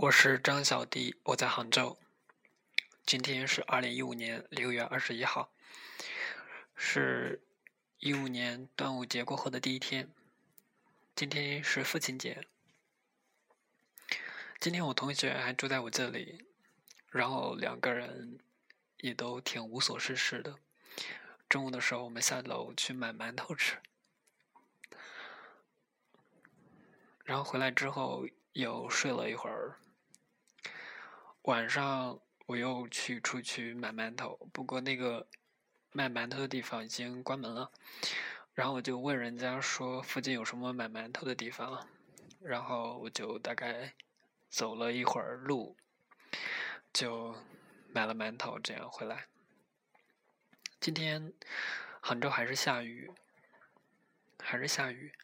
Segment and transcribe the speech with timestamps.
[0.00, 1.98] 我是张小迪，我在杭州。
[3.04, 5.50] 今天是二零一五年六月二十一号，
[6.76, 7.42] 是
[7.98, 10.08] 一五年端午节过后的第一天。
[11.16, 12.46] 今天是父亲节。
[14.60, 16.46] 今天我同学还住在我这里，
[17.10, 18.38] 然后两个人
[18.98, 20.54] 也都挺无所事事的。
[21.48, 23.78] 中午的时候，我们下楼去买馒头吃，
[27.24, 29.74] 然后回来之后又睡了一会儿。
[31.48, 35.26] 晚上我又去出去买馒头，不过那个
[35.92, 37.72] 卖馒头的地方已经关门了。
[38.52, 41.88] 然后我就问人家说附近有什么买馒头的地方，
[42.42, 43.94] 然后我就大概
[44.50, 45.74] 走了一会儿路，
[46.92, 47.34] 就
[47.94, 49.24] 买了馒头，这样回来。
[50.78, 51.32] 今天
[52.02, 53.10] 杭州还是下雨，
[54.38, 55.14] 还是下雨。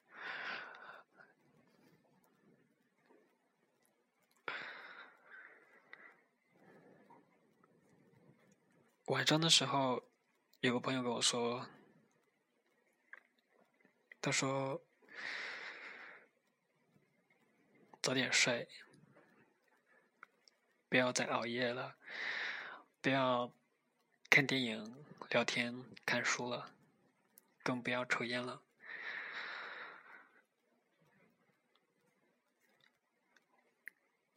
[9.08, 10.02] 晚上的时候，
[10.60, 11.66] 有个朋友跟我说，
[14.19, 14.83] 他说
[18.00, 18.66] 早点睡，
[20.88, 21.96] 不要再熬夜了，
[23.02, 23.52] 不要
[24.30, 26.74] 看电影、聊天、看书了，
[27.62, 28.62] 更不要抽烟了。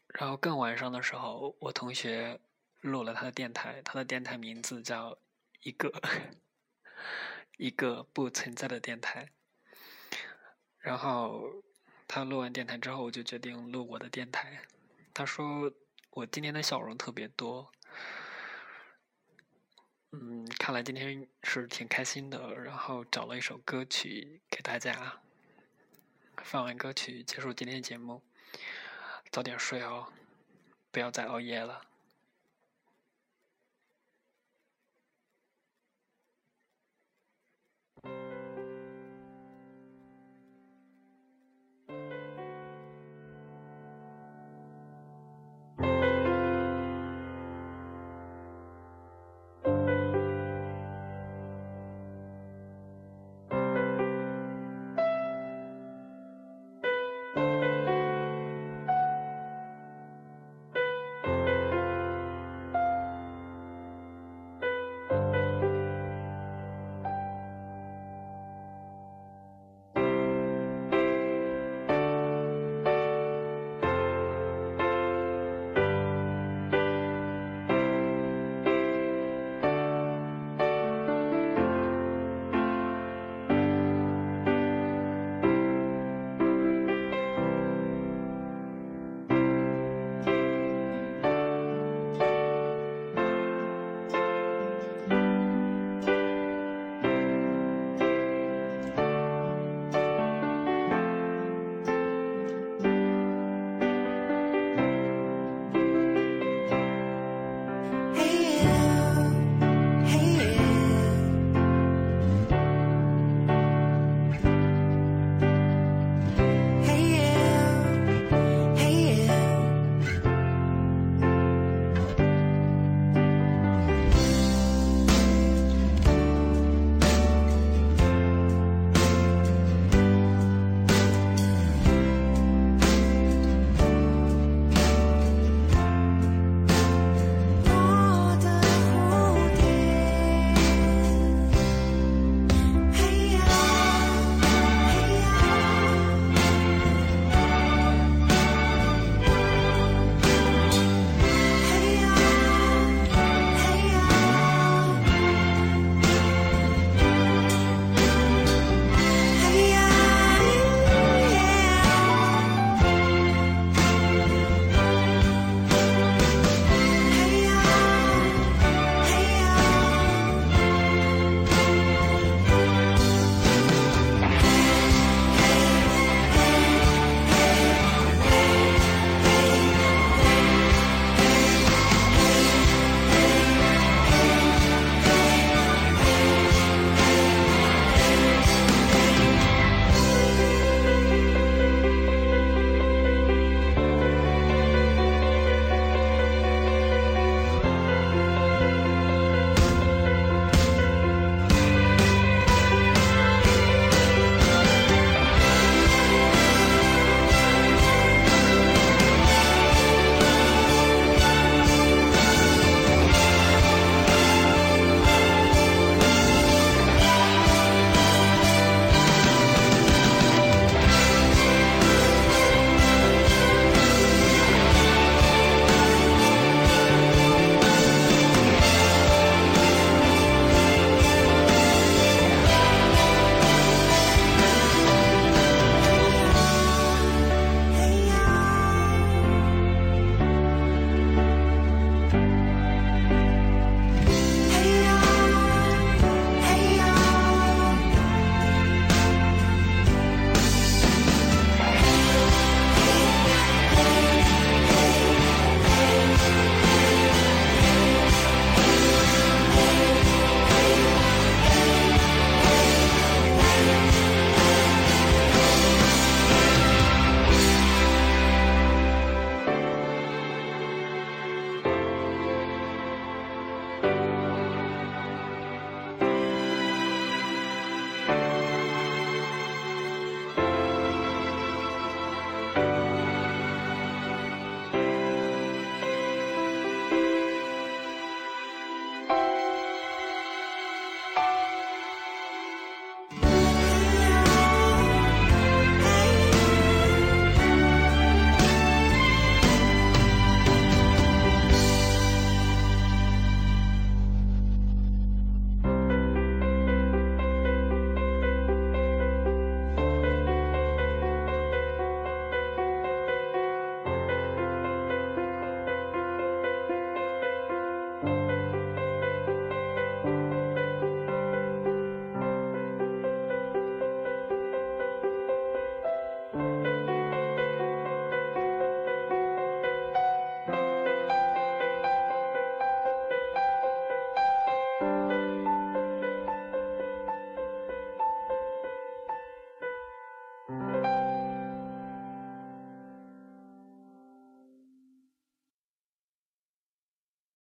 [0.09, 2.41] 然后更晚上的时候，我同学。
[2.87, 5.17] 录了他的电台，他的电台名字叫
[5.61, 5.91] 一个
[7.57, 9.31] 一个不存在的电台。
[10.79, 11.63] 然后
[12.07, 14.61] 他录完电台之后，我就决定录我的电台。
[15.13, 15.71] 他说
[16.11, 17.71] 我今天的笑容特别多，
[20.11, 22.53] 嗯，看来今天是挺开心的。
[22.55, 25.21] 然后找了一首歌曲给大家，
[26.37, 28.23] 放完歌曲结束今天节目，
[29.29, 30.13] 早点睡哦，
[30.91, 31.81] 不要再熬夜了。